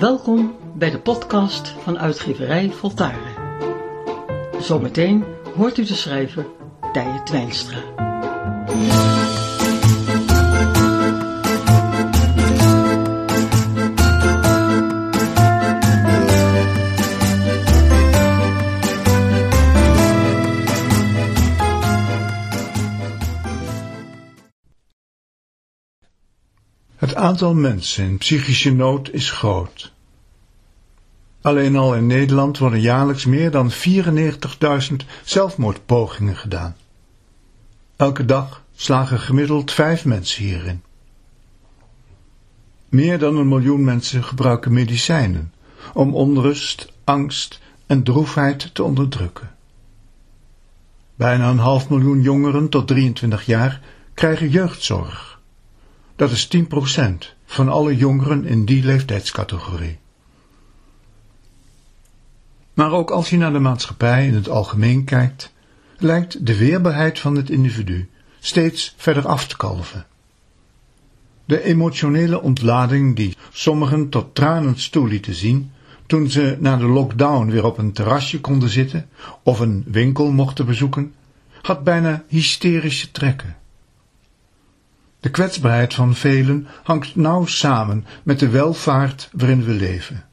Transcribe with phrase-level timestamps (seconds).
[0.00, 3.34] Welkom bij de podcast van uitgeverij Voltaren.
[4.60, 5.24] Zometeen
[5.56, 6.46] hoort u de schrijver
[6.92, 7.78] Tije Twijnstra.
[27.04, 29.92] Het aantal mensen in psychische nood is groot.
[31.40, 33.70] Alleen al in Nederland worden jaarlijks meer dan
[34.90, 36.76] 94.000 zelfmoordpogingen gedaan.
[37.96, 40.82] Elke dag slagen gemiddeld vijf mensen hierin.
[42.88, 45.52] Meer dan een miljoen mensen gebruiken medicijnen
[45.94, 49.50] om onrust, angst en droefheid te onderdrukken.
[51.14, 53.80] Bijna een half miljoen jongeren tot 23 jaar
[54.14, 55.33] krijgen jeugdzorg
[56.16, 56.60] dat is 10%
[57.44, 59.98] van alle jongeren in die leeftijdscategorie.
[62.74, 65.52] Maar ook als je naar de maatschappij in het algemeen kijkt,
[65.98, 68.08] lijkt de weerbaarheid van het individu
[68.40, 70.06] steeds verder af te kalven.
[71.44, 75.72] De emotionele ontlading die sommigen tot tranen toe lieten zien
[76.06, 79.08] toen ze na de lockdown weer op een terrasje konden zitten
[79.42, 81.14] of een winkel mochten bezoeken,
[81.62, 83.56] had bijna hysterische trekken.
[85.24, 90.24] De kwetsbaarheid van velen hangt nauw samen met de welvaart waarin we leven.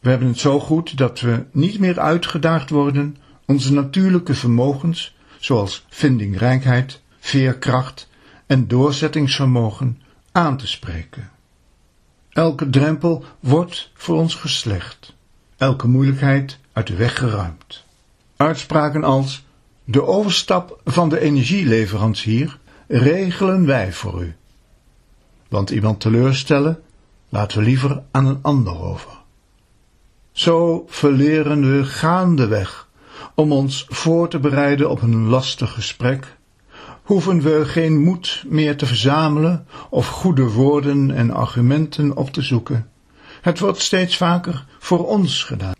[0.00, 3.16] We hebben het zo goed dat we niet meer uitgedaagd worden
[3.46, 8.08] onze natuurlijke vermogens, zoals vindingrijkheid, veerkracht
[8.46, 10.00] en doorzettingsvermogen,
[10.32, 11.30] aan te spreken.
[12.30, 15.14] Elke drempel wordt voor ons geslecht,
[15.56, 17.84] elke moeilijkheid uit de weg geruimd.
[18.36, 19.44] Uitspraken als
[19.84, 22.58] de overstap van de energieleverancier
[22.92, 24.34] regelen wij voor u.
[25.48, 26.80] Want iemand teleurstellen
[27.28, 29.10] laten we liever aan een ander over.
[30.32, 32.88] Zo verleren we gaandeweg
[33.34, 36.36] om ons voor te bereiden op een lastig gesprek,
[37.02, 42.90] hoeven we geen moed meer te verzamelen of goede woorden en argumenten op te zoeken.
[43.40, 45.74] Het wordt steeds vaker voor ons gedaan.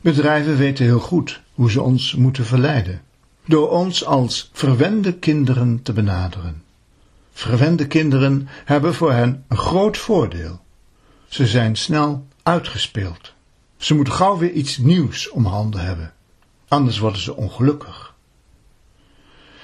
[0.00, 3.02] Bedrijven weten heel goed hoe ze ons moeten verleiden
[3.46, 6.62] door ons als verwende kinderen te benaderen.
[7.32, 10.60] Verwende kinderen hebben voor hen een groot voordeel.
[11.28, 13.32] Ze zijn snel uitgespeeld.
[13.76, 16.12] Ze moeten gauw weer iets nieuws om handen hebben,
[16.68, 18.14] anders worden ze ongelukkig.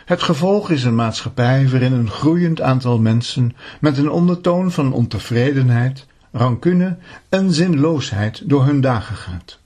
[0.04, 6.06] Het gevolg is een maatschappij waarin een groeiend aantal mensen met een ondertoon van ontevredenheid,
[6.32, 6.96] rancune
[7.28, 9.58] en zinloosheid door hun dagen gaat.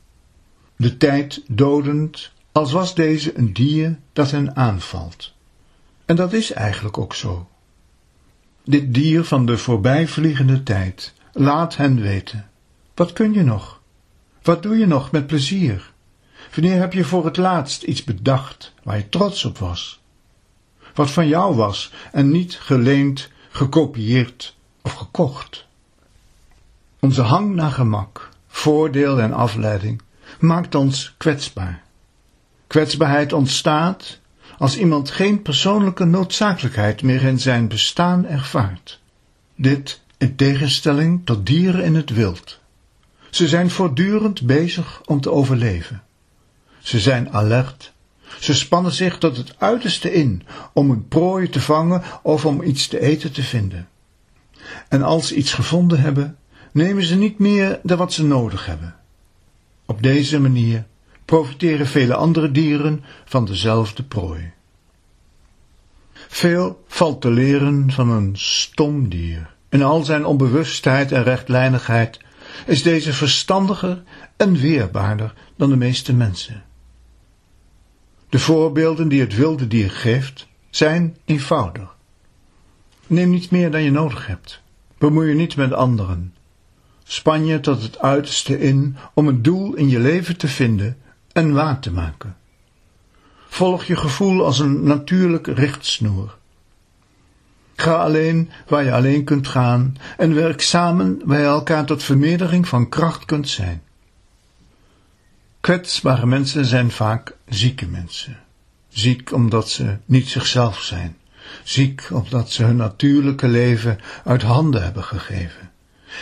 [0.77, 5.33] De tijd dodend als was deze een dier dat hen aanvalt.
[6.05, 7.49] En dat is eigenlijk ook zo.
[8.65, 12.49] Dit dier van de voorbijvliegende tijd laat hen weten.
[12.95, 13.81] Wat kun je nog?
[14.43, 15.93] Wat doe je nog met plezier?
[16.55, 20.01] Wanneer heb je voor het laatst iets bedacht waar je trots op was?
[20.95, 25.67] Wat van jou was en niet geleend, gekopieerd of gekocht?
[27.01, 30.03] Onze hang naar gemak, voordeel en afleiding
[30.39, 31.83] maakt ons kwetsbaar.
[32.73, 34.19] Kwetsbaarheid ontstaat
[34.59, 39.01] als iemand geen persoonlijke noodzakelijkheid meer in zijn bestaan ervaart.
[39.57, 42.61] Dit in tegenstelling tot dieren in het wild.
[43.31, 46.03] Ze zijn voortdurend bezig om te overleven.
[46.79, 47.93] Ze zijn alert.
[48.41, 52.87] Ze spannen zich tot het uiterste in om een prooi te vangen of om iets
[52.87, 53.89] te eten te vinden.
[54.89, 56.37] En als ze iets gevonden hebben,
[56.71, 58.95] nemen ze niet meer dan wat ze nodig hebben.
[59.87, 60.85] Op deze manier
[61.25, 64.53] profiteren vele andere dieren van dezelfde prooi.
[66.29, 69.55] Veel valt te leren van een stom dier.
[69.69, 72.21] In al zijn onbewustheid en rechtlijnigheid
[72.67, 74.03] is deze verstandiger
[74.37, 76.63] en weerbaarder dan de meeste mensen.
[78.29, 81.97] De voorbeelden die het wilde dier geeft, zijn eenvoudig.
[83.07, 84.63] Neem niet meer dan je nodig hebt.
[84.99, 86.35] Bemoei je niet met anderen.
[87.05, 90.97] Span je tot het uiterste in om een doel in je leven te vinden
[91.33, 92.37] en waar te maken.
[93.49, 96.37] Volg je gevoel als een natuurlijk richtsnoer.
[97.77, 102.69] Ga alleen waar je alleen kunt gaan en werk samen waar je elkaar tot vermeerdering
[102.69, 103.83] van kracht kunt zijn.
[105.61, 108.39] Kwetsbare mensen zijn vaak zieke mensen.
[108.89, 111.17] Ziek omdat ze niet zichzelf zijn.
[111.65, 115.72] Ziek omdat ze hun natuurlijke leven uit handen hebben gegeven.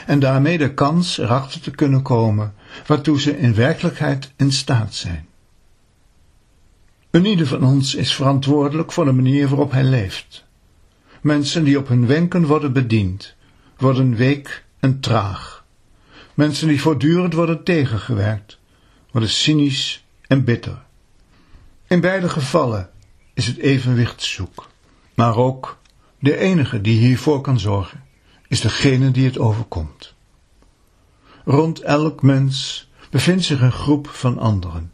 [0.07, 2.55] En daarmee de kans erachter te kunnen komen
[2.87, 5.29] waartoe ze in werkelijkheid in staat zijn.
[7.11, 10.45] Een ieder van ons is verantwoordelijk voor de manier waarop hij leeft.
[11.21, 13.35] Mensen die op hun wenken worden bediend,
[13.77, 15.65] worden week en traag.
[16.35, 18.59] Mensen die voortdurend worden tegengewerkt,
[19.11, 20.83] worden cynisch en bitter.
[21.87, 22.91] In beide gevallen
[23.35, 24.69] is het evenwicht zoek,
[25.15, 25.79] maar ook
[26.19, 28.05] de enige die hiervoor kan zorgen,
[28.51, 30.15] is degene die het overkomt.
[31.45, 34.93] Rond elk mens bevindt zich een groep van anderen.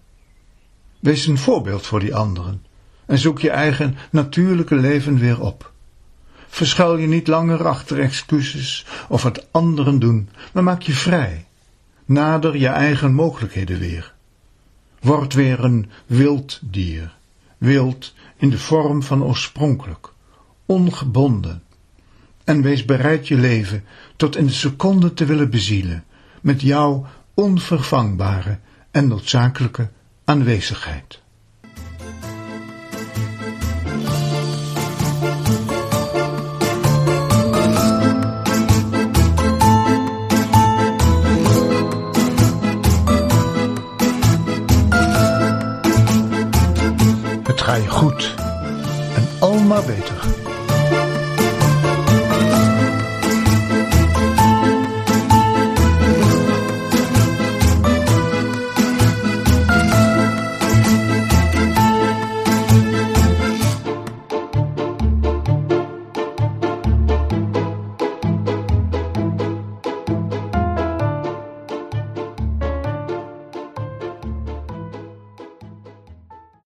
[1.00, 2.64] Wees een voorbeeld voor die anderen
[3.06, 5.72] en zoek je eigen natuurlijke leven weer op.
[6.48, 11.46] Verschuil je niet langer achter excuses of wat anderen doen, maar maak je vrij.
[12.04, 14.14] Nader je eigen mogelijkheden weer.
[15.00, 17.14] Word weer een wild dier,
[17.58, 20.12] wild in de vorm van oorspronkelijk,
[20.66, 21.62] ongebonden.
[22.46, 23.84] En wees bereid je leven
[24.16, 26.04] tot in de seconde te willen bezielen,
[26.40, 28.58] met jouw onvervangbare
[28.90, 29.90] en noodzakelijke
[30.24, 31.20] aanwezigheid.
[47.42, 48.34] Het ga je goed
[49.16, 50.45] en al maar beter.